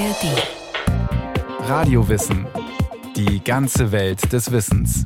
[0.00, 1.68] ARD.
[1.68, 2.46] Radiowissen.
[3.16, 5.04] Die ganze Welt des Wissens.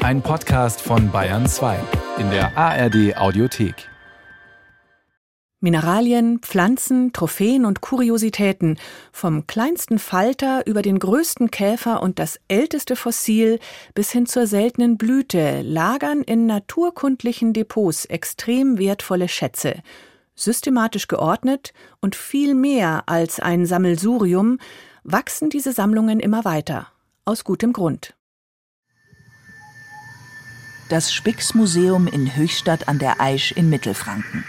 [0.00, 1.78] Ein Podcast von Bayern 2
[2.18, 3.88] in der ARD Audiothek.
[5.60, 8.76] Mineralien, Pflanzen, Trophäen und Kuriositäten,
[9.12, 13.60] vom kleinsten Falter über den größten Käfer und das älteste Fossil
[13.94, 19.76] bis hin zur seltenen Blüte lagern in naturkundlichen Depots extrem wertvolle Schätze,
[20.36, 24.58] systematisch geordnet und viel mehr als ein Sammelsurium,
[25.02, 26.88] wachsen diese Sammlungen immer weiter,
[27.24, 28.14] aus gutem Grund.
[30.88, 34.44] Das Spix-Museum in Höchstadt an der Aisch in Mittelfranken.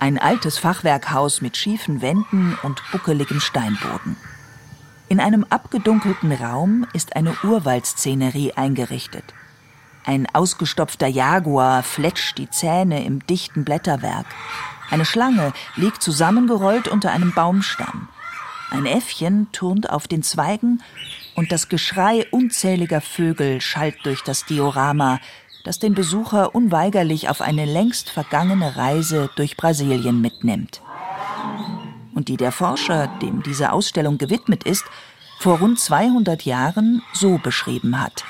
[0.00, 4.16] Ein altes Fachwerkhaus mit schiefen Wänden und buckeligem Steinboden.
[5.08, 9.24] In einem abgedunkelten Raum ist eine Urwaldszenerie eingerichtet.
[10.04, 14.26] Ein ausgestopfter Jaguar fletscht die Zähne im dichten Blätterwerk.
[14.90, 18.08] Eine Schlange liegt zusammengerollt unter einem Baumstamm.
[18.70, 20.82] Ein Äffchen turnt auf den Zweigen
[21.34, 25.20] und das Geschrei unzähliger Vögel schallt durch das Diorama,
[25.64, 30.82] das den Besucher unweigerlich auf eine längst vergangene Reise durch Brasilien mitnimmt.
[32.14, 34.84] Und die der Forscher, dem diese Ausstellung gewidmet ist,
[35.38, 38.24] vor rund 200 Jahren so beschrieben hat.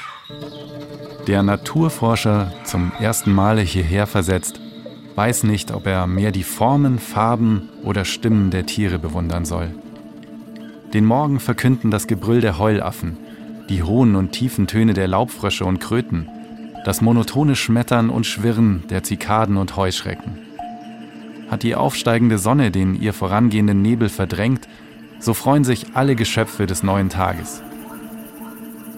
[1.27, 4.61] Der Naturforscher, zum ersten Male hierher versetzt,
[5.15, 9.75] weiß nicht, ob er mehr die Formen, Farben oder Stimmen der Tiere bewundern soll.
[10.93, 13.17] Den Morgen verkünden das Gebrüll der Heulaffen,
[13.69, 16.29] die hohen und tiefen Töne der Laubfrösche und Kröten,
[16.85, 20.39] das monotone Schmettern und Schwirren der Zikaden und Heuschrecken.
[21.51, 24.69] Hat die aufsteigende Sonne den ihr vorangehenden Nebel verdrängt,
[25.19, 27.63] so freuen sich alle Geschöpfe des neuen Tages.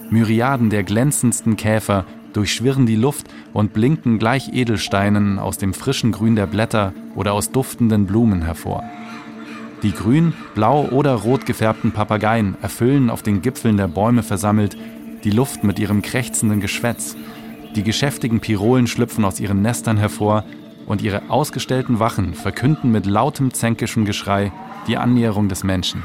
[0.09, 6.35] Myriaden der glänzendsten Käfer durchschwirren die Luft und blinken gleich Edelsteinen aus dem frischen Grün
[6.35, 8.83] der Blätter oder aus duftenden Blumen hervor.
[9.83, 14.75] Die grün, blau oder rot gefärbten Papageien erfüllen auf den Gipfeln der Bäume versammelt
[15.23, 17.15] die Luft mit ihrem krächzenden Geschwätz
[17.77, 20.43] die geschäftigen Pirolen schlüpfen aus ihren Nestern hervor
[20.87, 24.51] und ihre ausgestellten Wachen verkünden mit lautem zänkischem Geschrei
[24.87, 26.03] die Annäherung des Menschen.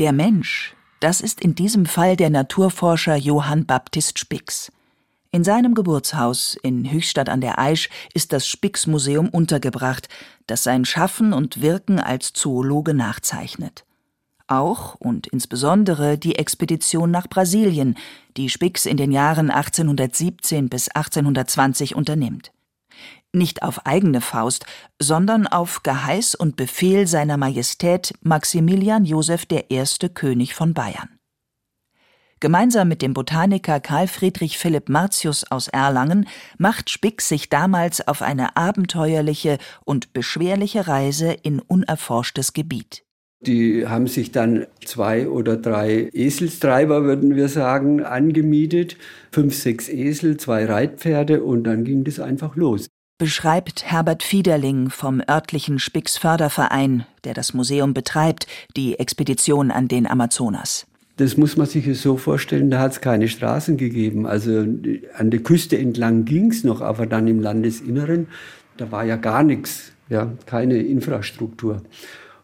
[0.00, 4.70] Der Mensch, das ist in diesem Fall der Naturforscher Johann Baptist Spix.
[5.32, 10.08] In seinem Geburtshaus in Höchstadt an der Aisch ist das Spix-Museum untergebracht,
[10.46, 13.84] das sein Schaffen und Wirken als Zoologe nachzeichnet.
[14.46, 17.96] Auch und insbesondere die Expedition nach Brasilien,
[18.36, 22.52] die Spix in den Jahren 1817 bis 1820 unternimmt.
[23.34, 24.66] Nicht auf eigene Faust,
[25.00, 31.18] sondern auf Geheiß und Befehl seiner Majestät Maximilian Joseph I., König von Bayern.
[32.40, 36.26] Gemeinsam mit dem Botaniker Karl Friedrich Philipp Martius aus Erlangen
[36.58, 43.04] macht Spix sich damals auf eine abenteuerliche und beschwerliche Reise in unerforschtes Gebiet.
[43.46, 48.96] Die haben sich dann zwei oder drei Eselstreiber, würden wir sagen, angemietet.
[49.30, 52.88] Fünf, sechs Esel, zwei Reitpferde und dann ging das einfach los.
[53.22, 60.08] Beschreibt Herbert Fiederling vom örtlichen Spix Förderverein, der das Museum betreibt, die Expedition an den
[60.08, 60.88] Amazonas.
[61.18, 64.26] Das muss man sich so vorstellen, da hat es keine Straßen gegeben.
[64.26, 64.66] Also
[65.16, 68.26] an der Küste entlang ging es noch, aber dann im Landesinneren,
[68.76, 71.80] da war ja gar nichts, ja, keine Infrastruktur.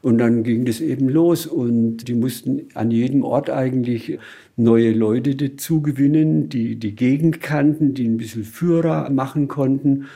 [0.00, 4.21] Und dann ging das eben los und die mussten an jedem Ort eigentlich
[4.56, 10.06] neue Leute dazu gewinnen, die die Gegend kannten, die ein bisschen Führer machen konnten.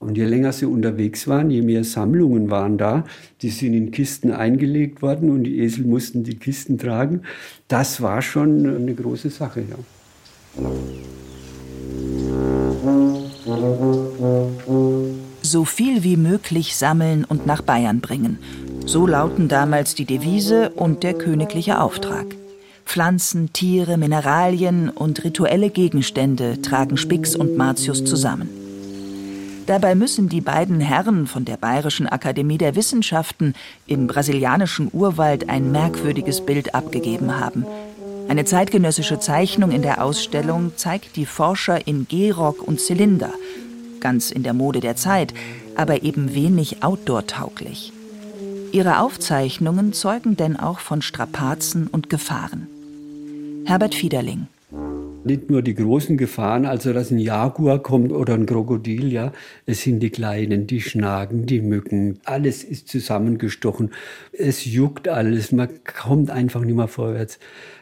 [0.00, 3.04] Und je länger sie unterwegs waren, je mehr Sammlungen waren da,
[3.42, 7.22] die sind in Kisten eingelegt worden und die Esel mussten die Kisten tragen.
[7.66, 9.64] Das war schon eine große Sache.
[9.68, 9.76] Ja.
[15.42, 18.38] So viel wie möglich sammeln und nach Bayern bringen.
[18.86, 22.36] So lauten damals die Devise und der königliche Auftrag.
[22.86, 28.57] Pflanzen, Tiere, Mineralien und rituelle Gegenstände tragen Spix und Martius zusammen.
[29.68, 33.52] Dabei müssen die beiden Herren von der Bayerischen Akademie der Wissenschaften
[33.86, 37.66] im brasilianischen Urwald ein merkwürdiges Bild abgegeben haben.
[38.30, 43.34] Eine zeitgenössische Zeichnung in der Ausstellung zeigt die Forscher in Gehrock und Zylinder,
[44.00, 45.34] ganz in der Mode der Zeit,
[45.76, 47.92] aber eben wenig outdoor-tauglich.
[48.72, 52.68] Ihre Aufzeichnungen zeugen denn auch von Strapazen und Gefahren.
[53.66, 54.46] Herbert Fiederling.
[55.24, 59.32] Nicht nur die großen Gefahren, also dass ein Jaguar kommt oder ein Krokodil, ja.
[59.66, 62.20] Es sind die kleinen, die Schnagen, die Mücken.
[62.24, 63.90] Alles ist zusammengestochen.
[64.32, 65.50] Es juckt alles.
[65.50, 67.40] Man kommt einfach nicht mehr vorwärts.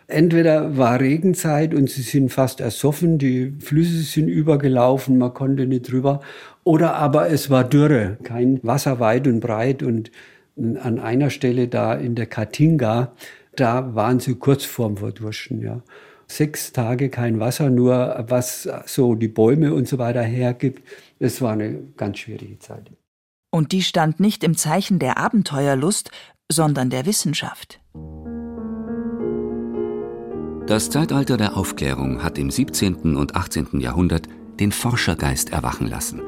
[0.08, 5.90] Entweder war Regenzeit und sie sind fast ersoffen, die Flüsse sind übergelaufen, man konnte nicht
[5.90, 6.20] drüber.
[6.64, 9.82] Oder aber es war Dürre, kein Wasser weit und breit.
[9.82, 10.10] Und
[10.56, 13.12] an einer Stelle da in der Katinga,
[13.56, 15.82] da waren sie kurz vorm Verdursten, ja
[16.26, 20.86] sechs Tage kein Wasser, nur was so die Bäume und so weiter hergibt.
[21.18, 22.90] Es war eine ganz schwierige Zeit.
[23.50, 26.10] Und die stand nicht im Zeichen der Abenteuerlust,
[26.50, 27.80] sondern der Wissenschaft.
[30.66, 33.16] Das Zeitalter der Aufklärung hat im 17.
[33.16, 33.80] und 18.
[33.80, 36.22] Jahrhundert den Forschergeist erwachen lassen.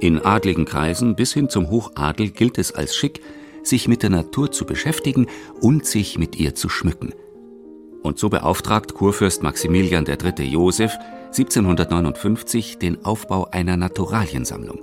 [0.00, 3.22] In adligen Kreisen bis hin zum Hochadel gilt es als schick,
[3.62, 5.28] sich mit der Natur zu beschäftigen
[5.60, 7.14] und sich mit ihr zu schmücken
[8.04, 10.44] und so beauftragt Kurfürst Maximilian III.
[10.44, 10.92] Joseph
[11.28, 14.78] 1759 den Aufbau einer Naturaliensammlung.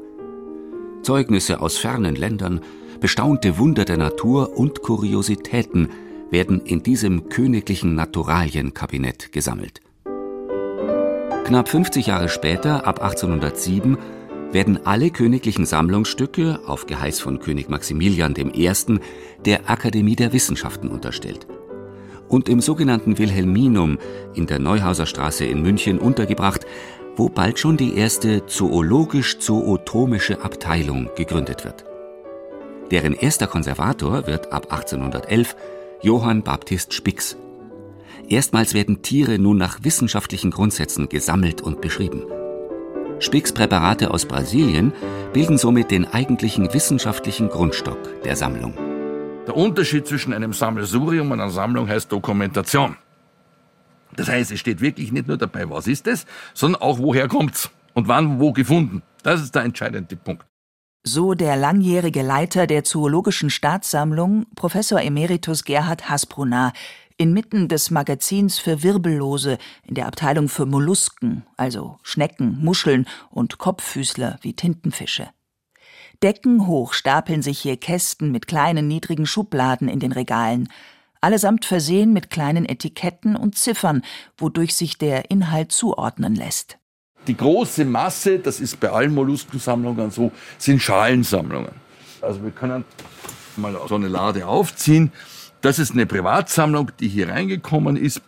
[1.03, 2.61] Zeugnisse aus fernen Ländern,
[2.99, 5.89] bestaunte Wunder der Natur und Kuriositäten
[6.31, 9.81] werden in diesem königlichen Naturalienkabinett gesammelt.
[11.45, 13.97] Knapp 50 Jahre später, ab 1807,
[14.51, 18.71] werden alle königlichen Sammlungsstücke auf Geheiß von König Maximilian I.
[19.45, 21.47] der Akademie der Wissenschaften unterstellt
[22.31, 23.97] und im sogenannten Wilhelminum
[24.33, 26.65] in der Neuhauser Straße in München untergebracht,
[27.17, 31.83] wo bald schon die erste zoologisch-zootomische Abteilung gegründet wird.
[32.89, 35.55] Deren erster Konservator wird ab 1811
[36.01, 37.35] Johann Baptist Spix.
[38.27, 42.23] Erstmals werden Tiere nun nach wissenschaftlichen Grundsätzen gesammelt und beschrieben.
[43.19, 44.93] Spix Präparate aus Brasilien
[45.33, 48.90] bilden somit den eigentlichen wissenschaftlichen Grundstock der Sammlung.
[49.47, 52.95] Der Unterschied zwischen einem Sammelsurium und einer Sammlung heißt Dokumentation.
[54.15, 57.71] Das heißt, es steht wirklich nicht nur dabei, was ist es, sondern auch, woher kommt's
[57.93, 59.01] und wann wo gefunden.
[59.23, 60.45] Das ist der entscheidende Punkt.
[61.03, 66.73] So der langjährige Leiter der Zoologischen Staatssammlung, Professor Emeritus Gerhard Hasbrunner,
[67.17, 74.37] inmitten des Magazins für Wirbellose in der Abteilung für Mollusken, also Schnecken, Muscheln und Kopffüßler
[74.41, 75.29] wie Tintenfische.
[76.23, 80.69] Deckenhoch stapeln sich hier Kästen mit kleinen niedrigen Schubladen in den Regalen,
[81.19, 84.03] allesamt versehen mit kleinen Etiketten und Ziffern,
[84.37, 86.77] wodurch sich der Inhalt zuordnen lässt.
[87.27, 91.71] Die große Masse, das ist bei allen Molluskensammlungen so, sind Schalensammlungen.
[92.21, 92.85] Also wir können
[93.57, 95.11] mal so eine Lade aufziehen.
[95.61, 98.21] Das ist eine Privatsammlung, die hier reingekommen ist.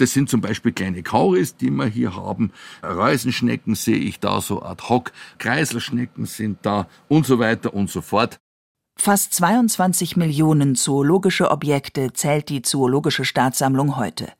[0.00, 2.52] Das sind zum Beispiel kleine Kauris, die wir hier haben.
[2.82, 5.12] Reusenschnecken sehe ich da so ad hoc.
[5.36, 8.40] Kreiselschnecken sind da und so weiter und so fort.
[8.96, 14.32] Fast 22 Millionen zoologische Objekte zählt die Zoologische Staatssammlung heute.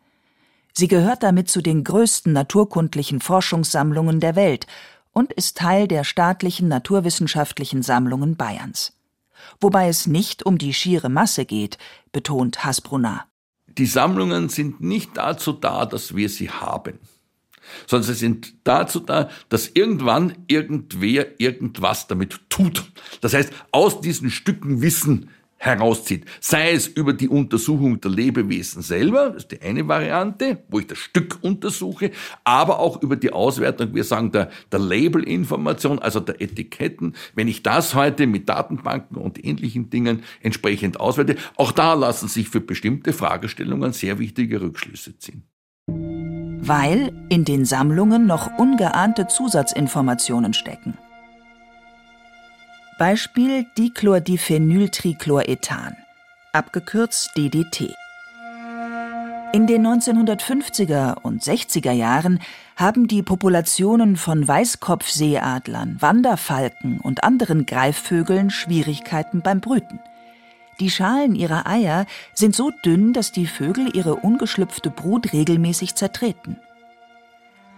[0.72, 4.66] Sie gehört damit zu den größten naturkundlichen Forschungssammlungen der Welt
[5.12, 8.94] und ist Teil der staatlichen naturwissenschaftlichen Sammlungen Bayerns.
[9.60, 11.76] Wobei es nicht um die schiere Masse geht,
[12.12, 13.29] betont Hasbrunner.
[13.78, 16.98] Die Sammlungen sind nicht dazu da, dass wir sie haben,
[17.86, 22.90] sondern sie sind dazu da, dass irgendwann irgendwer irgendwas damit tut.
[23.20, 25.30] Das heißt, aus diesen Stücken Wissen
[25.62, 26.24] herauszieht.
[26.40, 30.86] Sei es über die Untersuchung der Lebewesen selber, das ist die eine Variante, wo ich
[30.86, 32.12] das Stück untersuche,
[32.44, 37.14] aber auch über die Auswertung, wir sagen, der, der Labelinformation, also der Etiketten.
[37.34, 42.48] Wenn ich das heute mit Datenbanken und ähnlichen Dingen entsprechend auswerte, auch da lassen sich
[42.48, 45.42] für bestimmte Fragestellungen sehr wichtige Rückschlüsse ziehen.
[45.86, 50.96] Weil in den Sammlungen noch ungeahnte Zusatzinformationen stecken.
[53.00, 55.96] Beispiel Dichlordiphenyltrichlorethan,
[56.52, 57.94] abgekürzt DDT.
[59.54, 62.40] In den 1950er und 60er Jahren
[62.76, 69.98] haben die Populationen von Weißkopfseeadlern, Wanderfalken und anderen Greifvögeln Schwierigkeiten beim Brüten.
[70.78, 72.04] Die Schalen ihrer Eier
[72.34, 76.58] sind so dünn, dass die Vögel ihre ungeschlüpfte Brut regelmäßig zertreten.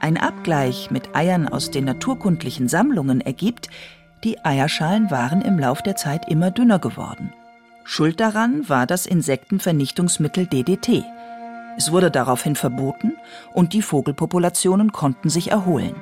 [0.00, 3.70] Ein Abgleich mit Eiern aus den naturkundlichen Sammlungen ergibt,
[4.24, 7.32] die Eierschalen waren im Lauf der Zeit immer dünner geworden.
[7.84, 11.04] Schuld daran war das Insektenvernichtungsmittel DDT.
[11.76, 13.14] Es wurde daraufhin verboten
[13.52, 15.96] und die Vogelpopulationen konnten sich erholen.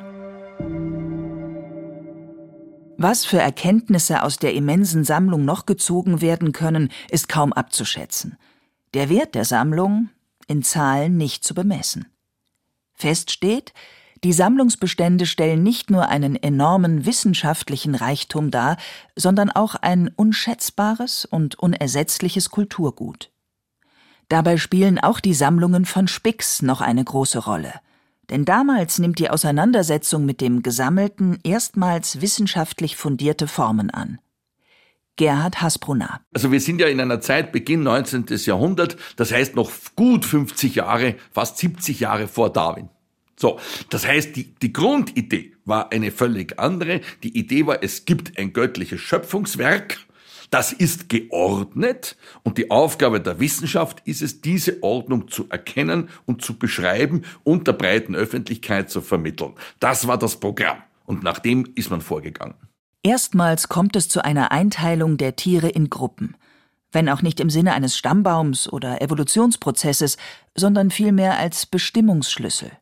[2.99, 8.37] Was für Erkenntnisse aus der immensen Sammlung noch gezogen werden können, ist kaum abzuschätzen.
[8.93, 10.11] Der Wert der Sammlung
[10.47, 12.07] in Zahlen nicht zu bemessen.
[12.93, 13.73] Fest steht,
[14.23, 18.77] die Sammlungsbestände stellen nicht nur einen enormen wissenschaftlichen Reichtum dar,
[19.17, 23.31] sondern auch ein unschätzbares und unersetzliches Kulturgut.
[24.29, 27.73] Dabei spielen auch die Sammlungen von Spix noch eine große Rolle.
[28.29, 34.21] Denn damals nimmt die Auseinandersetzung mit dem Gesammelten erstmals wissenschaftlich fundierte Formen an.
[35.17, 36.21] Gerhard Hasbrunner.
[36.33, 38.27] Also wir sind ja in einer Zeit, Beginn 19.
[38.45, 42.89] Jahrhundert, das heißt noch gut 50 Jahre, fast 70 Jahre vor Darwin.
[43.41, 47.01] So, das heißt, die, die Grundidee war eine völlig andere.
[47.23, 49.99] Die Idee war, es gibt ein göttliches Schöpfungswerk,
[50.51, 56.43] das ist geordnet und die Aufgabe der Wissenschaft ist es, diese Ordnung zu erkennen und
[56.43, 59.55] zu beschreiben und der breiten Öffentlichkeit zu vermitteln.
[59.79, 62.57] Das war das Programm und nach dem ist man vorgegangen.
[63.03, 66.37] Erstmals kommt es zu einer Einteilung der Tiere in Gruppen.
[66.93, 70.19] Wenn auch nicht im Sinne eines Stammbaums oder Evolutionsprozesses,
[70.55, 72.73] sondern vielmehr als Bestimmungsschlüssel.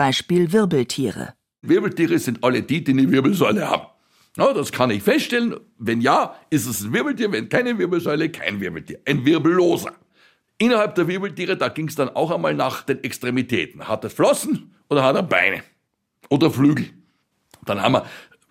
[0.00, 1.34] Beispiel Wirbeltiere.
[1.60, 3.86] Wirbeltiere sind alle die, die eine Wirbelsäule haben.
[4.34, 5.56] Ja, das kann ich feststellen.
[5.76, 8.98] Wenn ja, ist es ein Wirbeltier, wenn keine Wirbelsäule, kein Wirbeltier.
[9.04, 9.92] Ein Wirbelloser.
[10.56, 13.88] Innerhalb der Wirbeltiere, da ging es dann auch einmal nach den Extremitäten.
[13.88, 15.62] Hat er Flossen oder hat er Beine?
[16.30, 16.86] Oder Flügel?
[17.66, 18.06] Dann haben wir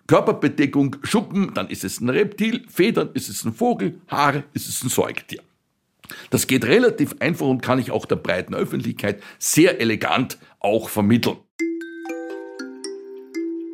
[0.06, 4.84] Körperbedeckung, Schuppen, dann ist es ein Reptil, Federn ist es ein Vogel, Haare ist es
[4.84, 5.42] ein Säugetier.
[6.30, 11.38] Das geht relativ einfach und kann ich auch der breiten Öffentlichkeit sehr elegant auch vermitteln.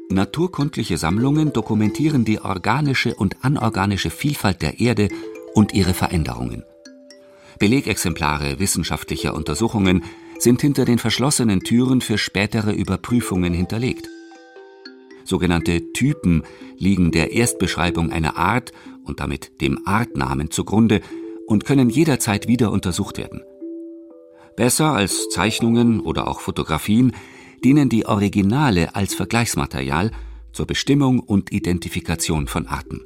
[0.09, 5.09] Naturkundliche Sammlungen dokumentieren die organische und anorganische Vielfalt der Erde
[5.55, 6.63] und ihre Veränderungen.
[7.59, 10.05] Belegexemplare wissenschaftlicher Untersuchungen
[10.39, 14.09] sind hinter den verschlossenen Türen für spätere Überprüfungen hinterlegt.
[15.25, 16.45] Sogenannte Typen
[16.79, 21.01] liegen der Erstbeschreibung einer Art und damit dem Artnamen zugrunde
[21.47, 23.43] und können jederzeit wieder untersucht werden.
[24.57, 27.13] Besser als Zeichnungen oder auch Fotografien
[27.63, 30.11] dienen die Originale als Vergleichsmaterial
[30.53, 33.03] zur Bestimmung und Identifikation von Arten.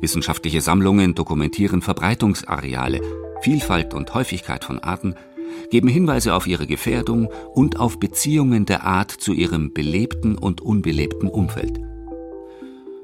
[0.00, 3.02] Wissenschaftliche Sammlungen dokumentieren Verbreitungsareale,
[3.42, 5.14] Vielfalt und Häufigkeit von Arten,
[5.70, 11.28] geben Hinweise auf ihre Gefährdung und auf Beziehungen der Art zu ihrem belebten und unbelebten
[11.28, 11.78] Umfeld.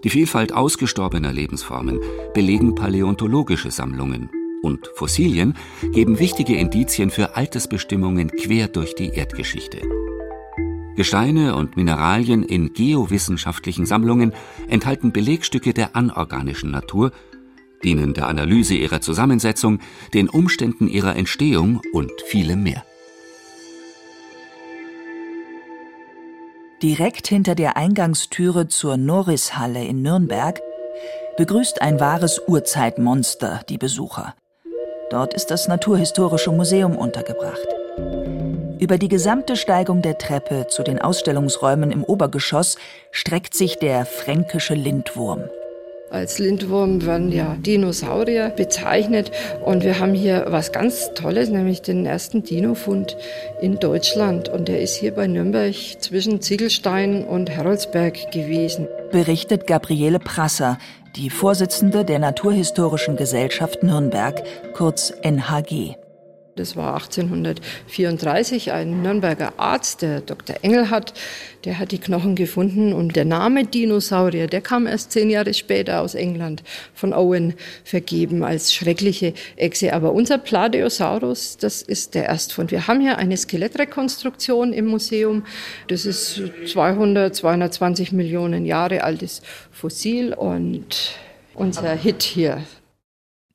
[0.02, 2.00] Die Vielfalt ausgestorbener Lebensformen
[2.32, 4.30] belegen paläontologische Sammlungen
[4.62, 5.54] und Fossilien
[5.92, 9.80] geben wichtige Indizien für Altersbestimmungen quer durch die Erdgeschichte.
[10.96, 14.32] Gesteine und Mineralien in geowissenschaftlichen Sammlungen
[14.68, 17.12] enthalten Belegstücke der anorganischen Natur,
[17.84, 19.78] dienen der Analyse ihrer Zusammensetzung,
[20.12, 22.84] den Umständen ihrer Entstehung und vielem mehr.
[26.82, 30.60] Direkt hinter der Eingangstüre zur Norrishalle in Nürnberg
[31.36, 34.34] begrüßt ein wahres Urzeitmonster die Besucher.
[35.10, 37.66] Dort ist das Naturhistorische Museum untergebracht.
[38.78, 42.76] Über die gesamte Steigung der Treppe zu den Ausstellungsräumen im Obergeschoss
[43.10, 45.44] streckt sich der fränkische Lindwurm.
[46.10, 49.30] Als Lindwurm werden ja Dinosaurier bezeichnet
[49.64, 53.16] und wir haben hier was ganz Tolles, nämlich den ersten Dinofund
[53.60, 58.88] in Deutschland und der ist hier bei Nürnberg zwischen Ziegelstein und Heroldsberg gewesen.
[59.12, 60.78] Berichtet Gabriele Prasser,
[61.16, 65.96] die Vorsitzende der Naturhistorischen Gesellschaft Nürnberg, kurz NHG.
[66.58, 70.56] Das war 1834 ein Nürnberger Arzt, der Dr.
[70.62, 71.14] Engelhardt,
[71.64, 76.00] der hat die Knochen gefunden und der Name Dinosaurier, der kam erst zehn Jahre später
[76.00, 76.62] aus England
[76.94, 79.92] von Owen vergeben als schreckliche Echse.
[79.92, 82.70] Aber unser Plateosaurus, das ist der Erstfund.
[82.70, 85.44] Wir haben hier eine Skelettrekonstruktion im Museum.
[85.88, 91.12] Das ist 200, 220 Millionen Jahre altes Fossil und
[91.54, 92.62] unser Hit hier.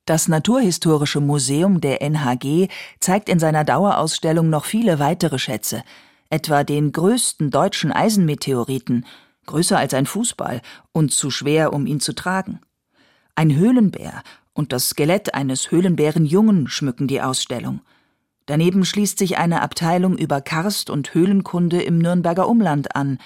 [0.06, 2.68] Das Naturhistorische Museum der NHG
[3.00, 5.82] zeigt in seiner Dauerausstellung noch viele weitere Schätze,
[6.28, 9.06] etwa den größten deutschen Eisenmeteoriten,
[9.46, 10.60] größer als ein Fußball
[10.92, 12.60] und zu schwer, um ihn zu tragen.
[13.34, 17.80] Ein Höhlenbär und das Skelett eines Höhlenbärenjungen schmücken die Ausstellung.
[18.44, 23.18] Daneben schließt sich eine Abteilung über Karst- und Höhlenkunde im Nürnberger Umland an,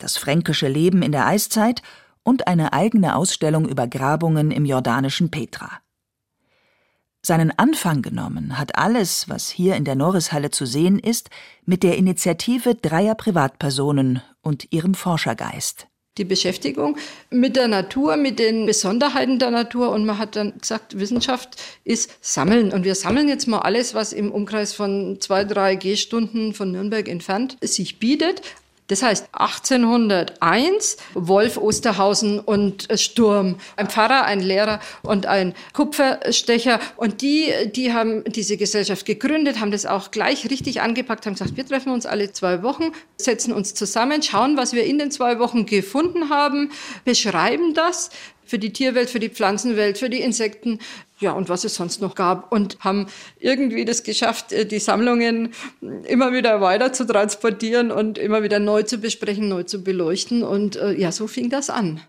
[0.00, 1.82] das fränkische Leben in der Eiszeit
[2.24, 5.70] und eine eigene Ausstellung über Grabungen im jordanischen Petra.
[7.26, 11.28] Seinen Anfang genommen hat alles, was hier in der Norrishalle zu sehen ist,
[11.64, 15.88] mit der Initiative dreier Privatpersonen und ihrem Forschergeist.
[16.18, 16.96] Die Beschäftigung
[17.30, 19.90] mit der Natur, mit den Besonderheiten der Natur.
[19.90, 22.72] Und man hat dann gesagt, Wissenschaft ist Sammeln.
[22.72, 27.08] Und wir sammeln jetzt mal alles, was im Umkreis von zwei, drei Gehstunden von Nürnberg
[27.08, 28.42] entfernt sich bietet,
[28.88, 36.80] das heißt 1801 Wolf Osterhausen und Sturm, ein Pfarrer, ein Lehrer und ein Kupferstecher.
[36.96, 41.56] Und die, die haben diese Gesellschaft gegründet, haben das auch gleich richtig angepackt, haben gesagt,
[41.56, 45.38] wir treffen uns alle zwei Wochen, setzen uns zusammen, schauen, was wir in den zwei
[45.38, 46.70] Wochen gefunden haben,
[47.04, 48.10] beschreiben das
[48.46, 50.78] für die Tierwelt, für die Pflanzenwelt, für die Insekten
[51.18, 53.06] ja, und was es sonst noch gab und haben
[53.38, 55.52] irgendwie das geschafft, äh, die Sammlungen
[56.04, 60.42] immer wieder weiter zu transportieren und immer wieder neu zu besprechen, neu zu beleuchten.
[60.42, 62.00] Und äh, ja, so fing das an.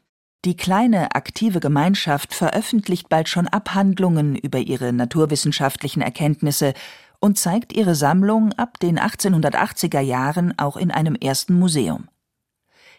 [0.45, 6.73] Die kleine aktive Gemeinschaft veröffentlicht bald schon Abhandlungen über ihre naturwissenschaftlichen Erkenntnisse
[7.19, 12.07] und zeigt ihre Sammlung ab den 1880er Jahren auch in einem ersten Museum.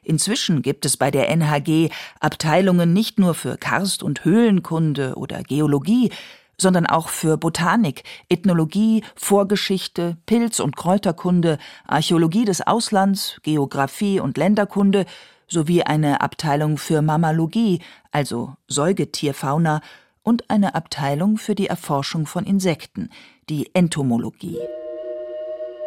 [0.09, 6.11] Inzwischen gibt es bei der NHG Abteilungen nicht nur für Karst- und Höhlenkunde oder Geologie,
[6.57, 15.05] sondern auch für Botanik, Ethnologie, Vorgeschichte, Pilz- und Kräuterkunde, Archäologie des Auslands, Geographie und Länderkunde
[15.47, 19.83] sowie eine Abteilung für Mammalogie, also Säugetierfauna,
[20.23, 23.11] und eine Abteilung für die Erforschung von Insekten,
[23.49, 24.59] die Entomologie.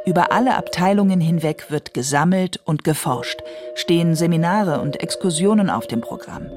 [0.04, 3.42] Über alle Abteilungen hinweg wird gesammelt und geforscht,
[3.76, 6.48] stehen Seminare und Exkursionen auf dem Programm.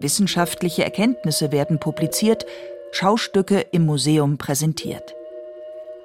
[0.00, 2.44] Wissenschaftliche Erkenntnisse werden publiziert,
[2.90, 5.14] Schaustücke im Museum präsentiert.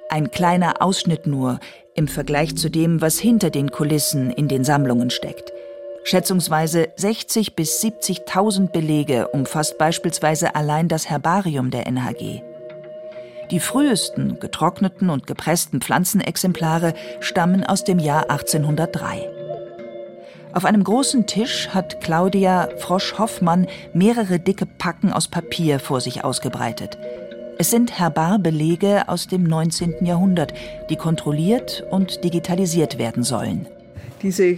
[0.10, 1.60] Ein kleiner Ausschnitt nur
[1.96, 5.52] im Vergleich zu dem, was hinter den Kulissen in den Sammlungen steckt.
[6.04, 12.44] Schätzungsweise 60 bis 70.000 Belege umfasst beispielsweise allein das Herbarium der NHG.
[13.52, 19.30] Die frühesten getrockneten und gepressten Pflanzenexemplare stammen aus dem Jahr 1803.
[20.54, 26.98] Auf einem großen Tisch hat Claudia Frosch-Hoffmann mehrere dicke Packen aus Papier vor sich ausgebreitet.
[27.58, 30.06] Es sind Herbarbelege aus dem 19.
[30.06, 30.54] Jahrhundert,
[30.90, 33.66] die kontrolliert und digitalisiert werden sollen.
[34.22, 34.58] Diese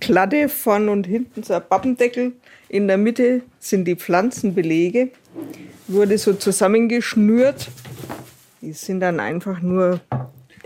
[0.00, 2.34] Kladde vorn und hinten so ein Pappendeckel.
[2.68, 5.10] In der Mitte sind die Pflanzenbelege.
[5.88, 7.68] Wurde so zusammengeschnürt
[8.60, 10.00] die sind dann einfach nur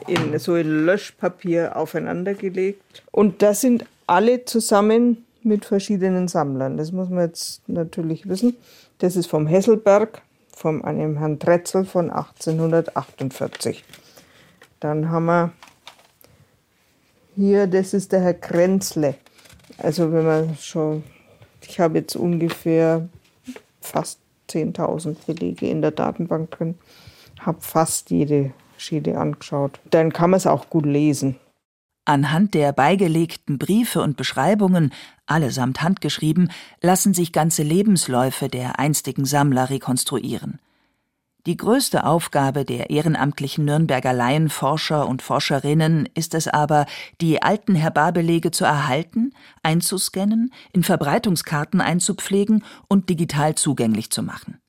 [0.06, 3.02] in so ein Löschpapier aufeinandergelegt.
[3.10, 6.76] Und das sind alle zusammen mit verschiedenen Sammlern.
[6.76, 8.56] Das muss man jetzt natürlich wissen.
[8.98, 10.22] Das ist vom Hesselberg,
[10.54, 13.84] von einem Herrn Tretzel von 1848.
[14.80, 15.52] Dann haben wir
[17.34, 19.14] hier, das ist der Herr Krenzle.
[19.78, 21.02] Also wenn man schon,
[21.66, 23.08] ich habe jetzt ungefähr
[23.80, 24.18] fast
[24.50, 26.74] 10.000 Belege in der Datenbank drin
[27.46, 29.80] habe fast jede Schiede angeschaut.
[29.90, 31.36] Dann kann man es auch gut lesen.
[32.04, 34.92] Anhand der beigelegten Briefe und Beschreibungen,
[35.26, 40.58] allesamt handgeschrieben, lassen sich ganze Lebensläufe der einstigen Sammler rekonstruieren.
[41.46, 46.86] Die größte Aufgabe der ehrenamtlichen Nürnberger Laienforscher und Forscherinnen ist es aber,
[47.20, 49.32] die alten Herbarbelege zu erhalten,
[49.64, 54.61] einzuscannen, in Verbreitungskarten einzupflegen und digital zugänglich zu machen.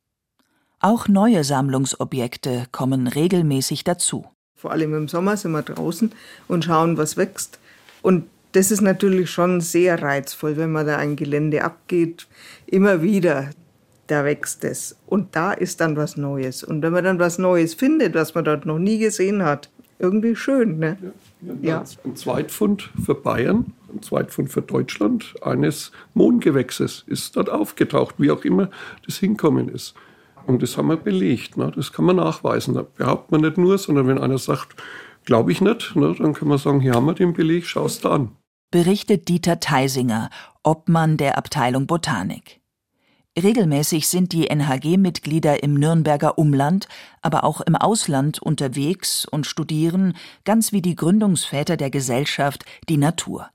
[0.85, 4.25] Auch neue Sammlungsobjekte kommen regelmäßig dazu.
[4.53, 6.11] Vor allem im Sommer sind wir draußen
[6.49, 7.57] und schauen, was wächst.
[8.01, 12.27] Und das ist natürlich schon sehr reizvoll, wenn man da ein Gelände abgeht.
[12.65, 13.51] Immer wieder,
[14.07, 14.97] da wächst es.
[15.07, 16.65] Und da ist dann was Neues.
[16.65, 19.69] Und wenn man dann was Neues findet, was man dort noch nie gesehen hat,
[19.99, 20.79] irgendwie schön.
[20.79, 20.97] Ne?
[21.39, 21.83] Ja, ja.
[22.03, 28.43] Ein Zweitfund für Bayern, ein Zweitfund für Deutschland eines Mohngewächses ist dort aufgetaucht, wie auch
[28.43, 28.69] immer
[29.05, 29.95] das hinkommen ist.
[30.45, 31.57] Und das haben wir belegt.
[31.57, 31.71] Ne?
[31.75, 32.73] Das kann man nachweisen.
[32.73, 34.75] Da behauptet man nicht nur, sondern wenn einer sagt,
[35.25, 37.99] glaube ich nicht, ne, dann kann man sagen, hier haben wir den Beleg, schau es
[37.99, 38.31] da an.
[38.71, 40.29] Berichtet Dieter Theisinger,
[40.63, 42.59] Obmann der Abteilung Botanik.
[43.41, 46.87] Regelmäßig sind die NHG-Mitglieder im Nürnberger Umland,
[47.23, 53.49] aber auch im Ausland unterwegs und studieren, ganz wie die Gründungsväter der Gesellschaft, die Natur.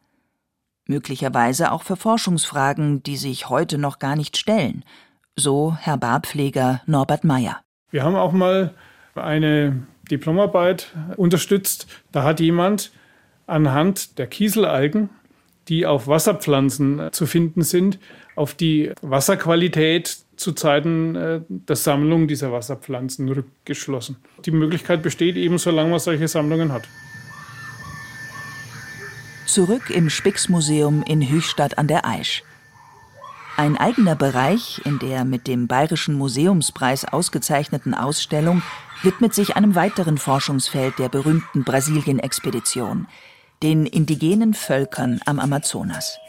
[0.86, 4.84] Möglicherweise auch für Forschungsfragen, die sich heute noch gar nicht stellen,
[5.38, 7.60] so Herr Barbpfleger Norbert Meyer.
[7.90, 8.74] Wir haben auch mal
[9.14, 11.86] eine Diplomarbeit unterstützt.
[12.12, 12.92] Da hat jemand
[13.46, 15.10] anhand der Kieselalgen,
[15.68, 17.98] die auf Wasserpflanzen zu finden sind,
[18.36, 24.16] auf die Wasserqualität zu Zeiten äh, der Sammlung dieser Wasserpflanzen rückgeschlossen.
[24.44, 26.88] Die Möglichkeit besteht eben, solange man solche Sammlungen hat.
[29.46, 32.44] Zurück im Spix-Museum in Höchstadt an der Aisch.
[33.58, 38.62] Ein eigener Bereich in der mit dem Bayerischen Museumspreis ausgezeichneten Ausstellung
[39.02, 43.08] widmet sich einem weiteren Forschungsfeld der berühmten Brasilien-Expedition,
[43.64, 46.20] den indigenen Völkern am Amazonas.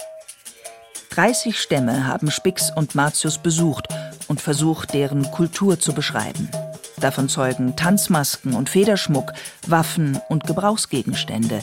[1.12, 3.90] 30 Stämme haben Spix und Martius besucht
[4.28, 6.50] und versucht, deren Kultur zu beschreiben.
[6.98, 9.34] Davon zeugen Tanzmasken und Federschmuck,
[9.68, 11.62] Waffen und Gebrauchsgegenstände,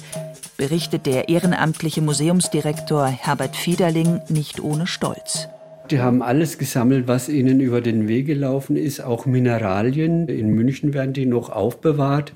[0.57, 5.49] berichtet der ehrenamtliche Museumsdirektor Herbert Fiederling nicht ohne Stolz.
[5.91, 10.29] Die haben alles gesammelt, was ihnen über den Weg gelaufen ist, auch Mineralien.
[10.29, 12.33] In München werden die noch aufbewahrt.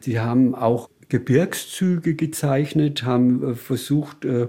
[0.00, 4.48] Sie haben auch Gebirgszüge gezeichnet, haben äh, versucht, äh,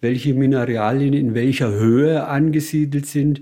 [0.00, 3.40] welche Mineralien in welcher Höhe angesiedelt sind.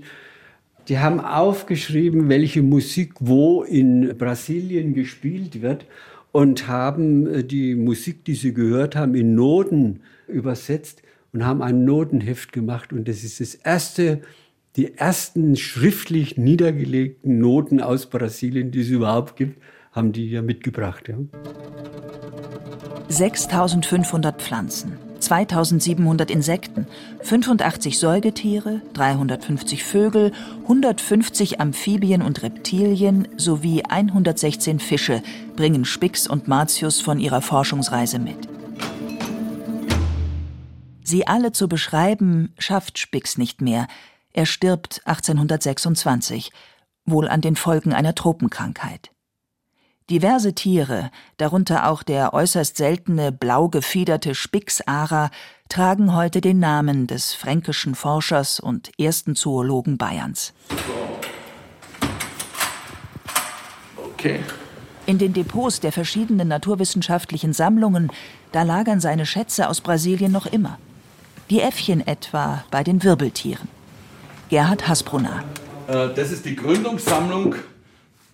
[0.87, 5.85] Die haben aufgeschrieben, welche Musik wo in Brasilien gespielt wird
[6.31, 11.01] und haben äh, die Musik, die sie gehört haben, in Noten übersetzt
[11.33, 12.93] und haben ein Notenheft gemacht.
[12.93, 14.21] Und das ist das erste,
[14.75, 19.61] die ersten schriftlich niedergelegten Noten aus Brasilien, die es überhaupt gibt,
[19.91, 21.07] haben die ja mitgebracht.
[21.07, 21.15] Ja.
[23.07, 26.87] 6500 Pflanzen, 2700 Insekten,
[27.21, 30.33] 85 Säugetiere, 350 Vögel,
[30.63, 35.21] 150 Amphibien und Reptilien sowie 116 Fische
[35.55, 38.49] bringen Spix und Martius von ihrer Forschungsreise mit.
[41.03, 43.87] Sie alle zu beschreiben, schafft Spix nicht mehr.
[44.37, 46.51] Er stirbt 1826,
[47.05, 49.11] wohl an den Folgen einer Tropenkrankheit.
[50.09, 55.31] Diverse Tiere, darunter auch der äußerst seltene blau gefiederte Spixarer,
[55.69, 60.51] tragen heute den Namen des fränkischen Forschers und ersten Zoologen Bayerns.
[63.95, 64.41] Okay.
[65.05, 68.11] In den Depots der verschiedenen naturwissenschaftlichen Sammlungen,
[68.51, 70.77] da lagern seine Schätze aus Brasilien noch immer.
[71.49, 73.69] Die Äffchen etwa bei den Wirbeltieren.
[74.49, 75.43] Gerhard Hasbrunner.
[75.87, 77.55] Äh, das ist die Gründungssammlung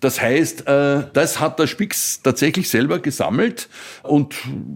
[0.02, 3.68] das heißt, äh, das hat der Spix tatsächlich selber gesammelt
[4.02, 4.34] und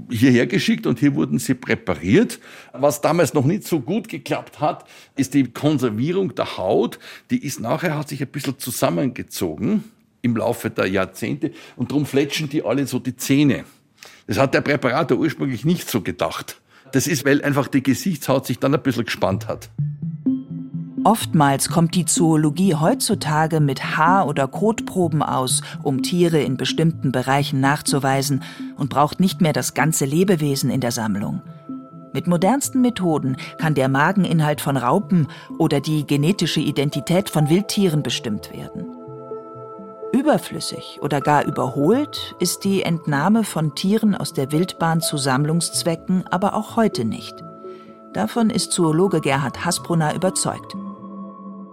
[0.09, 2.39] hierher geschickt und hier wurden sie präpariert.
[2.73, 4.85] Was damals noch nicht so gut geklappt hat,
[5.17, 7.01] ist die Konservierung der Haut.
[7.33, 9.83] Die ist nachher, hat sich ein bisschen zusammengezogen
[10.23, 13.65] im Laufe der Jahrzehnte und darum fletschen die alle so die Zähne.
[14.29, 16.61] Das hat der Präparator ursprünglich nicht so gedacht.
[16.93, 19.71] Das ist, weil einfach die Gesichtshaut sich dann ein bisschen gespannt hat.
[21.05, 27.61] Oftmals kommt die Zoologie heutzutage mit Haar- oder Kotproben aus, um Tiere in bestimmten Bereichen
[27.61, 28.43] nachzuweisen
[28.77, 31.43] und braucht nicht mehr das ganze Lebewesen in der Sammlung.
[32.13, 35.29] Mit modernsten Methoden kann der Mageninhalt von Raupen
[35.59, 38.87] oder die genetische Identität von Wildtieren bestimmt werden.
[40.13, 46.55] Überflüssig oder gar überholt ist die Entnahme von Tieren aus der Wildbahn zu Sammlungszwecken aber
[46.55, 47.35] auch heute nicht.
[48.15, 50.75] Davon ist Zoologe Gerhard Hasbrunner überzeugt.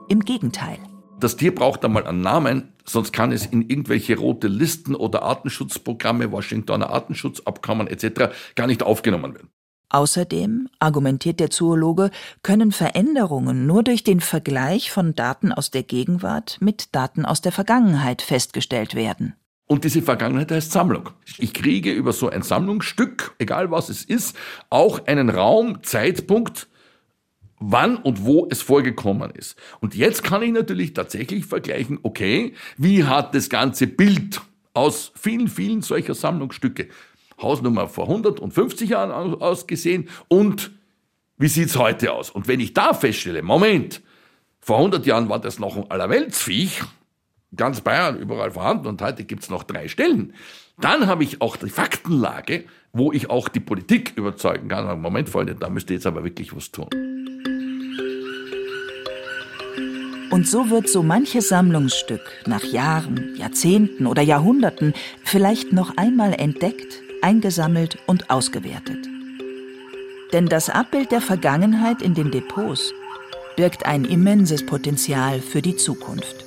[0.09, 0.79] Im Gegenteil.
[1.19, 6.31] Das Tier braucht einmal einen Namen, sonst kann es in irgendwelche rote Listen oder Artenschutzprogramme,
[6.31, 8.33] Washingtoner Artenschutzabkommen etc.
[8.55, 9.49] gar nicht aufgenommen werden.
[9.89, 12.09] Außerdem, argumentiert der Zoologe,
[12.41, 17.51] können Veränderungen nur durch den Vergleich von Daten aus der Gegenwart mit Daten aus der
[17.51, 19.35] Vergangenheit festgestellt werden.
[19.67, 21.11] Und diese Vergangenheit heißt Sammlung.
[21.37, 24.35] Ich kriege über so ein Sammlungsstück, egal was es ist,
[24.69, 26.67] auch einen Raum, Zeitpunkt,
[27.65, 29.57] wann und wo es vorgekommen ist.
[29.79, 34.41] Und jetzt kann ich natürlich tatsächlich vergleichen, okay, wie hat das ganze Bild
[34.73, 36.89] aus vielen, vielen solcher Sammlungsstücke,
[37.41, 40.71] Hausnummer vor 150 Jahren ausgesehen und
[41.37, 42.29] wie sieht's heute aus?
[42.29, 44.01] Und wenn ich da feststelle, Moment,
[44.59, 46.81] vor 100 Jahren war das noch ein Allerweltsviech,
[47.55, 50.33] ganz Bayern überall vorhanden und heute gibt's noch drei Stellen,
[50.79, 55.01] dann habe ich auch die Faktenlage, wo ich auch die Politik überzeugen kann.
[55.01, 56.89] Moment, Freunde, da müsst ihr jetzt aber wirklich was tun.
[60.33, 67.03] Und so wird so manches Sammlungsstück nach Jahren, Jahrzehnten oder Jahrhunderten vielleicht noch einmal entdeckt,
[67.21, 68.97] eingesammelt und ausgewertet.
[70.31, 72.95] Denn das Abbild der Vergangenheit in den Depots
[73.55, 76.42] birgt ein immenses Potenzial für die Zukunft.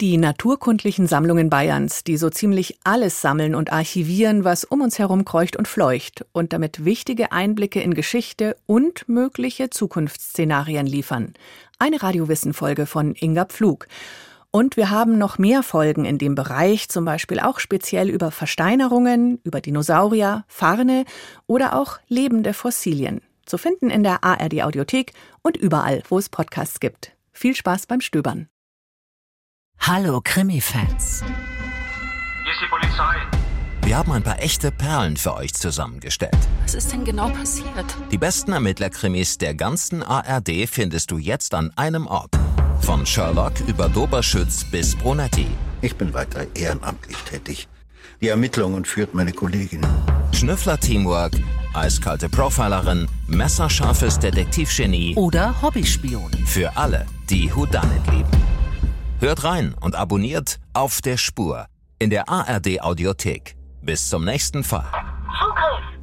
[0.00, 5.24] Die naturkundlichen Sammlungen Bayerns, die so ziemlich alles sammeln und archivieren, was um uns herum
[5.24, 11.34] kreucht und fleucht und damit wichtige Einblicke in Geschichte und mögliche Zukunftsszenarien liefern.
[11.78, 13.86] Eine Radiowissen-Folge von Inga Pflug.
[14.50, 19.38] Und wir haben noch mehr Folgen in dem Bereich, zum Beispiel auch speziell über Versteinerungen,
[19.44, 21.04] über Dinosaurier, Farne
[21.46, 23.20] oder auch lebende Fossilien.
[23.46, 27.12] Zu finden in der ARD Audiothek und überall, wo es Podcasts gibt.
[27.32, 28.48] Viel Spaß beim Stöbern.
[29.80, 31.22] Hallo Krimi-Fans.
[31.22, 33.16] Hier ist die Polizei.
[33.84, 36.38] Wir haben ein paar echte Perlen für euch zusammengestellt.
[36.62, 37.84] Was ist denn genau passiert?
[38.10, 42.30] Die besten Ermittlerkrimis der ganzen ARD findest du jetzt an einem Ort.
[42.80, 45.48] Von Sherlock über Doberschütz bis Brunetti.
[45.82, 47.68] Ich bin weiter ehrenamtlich tätig.
[48.22, 49.82] Die Ermittlungen führt meine Kollegin.
[50.32, 51.34] Schnüffler-Teamwork,
[51.74, 56.30] eiskalte Profilerin, messerscharfes Detektivgenie oder Hobbyspion.
[56.46, 58.53] Für alle, die Houdanet lieben.
[59.20, 61.66] Hört rein und abonniert auf der Spur
[61.98, 63.56] in der ARD Audiothek.
[63.80, 64.86] Bis zum nächsten Fall.
[65.38, 65.93] Zugriff!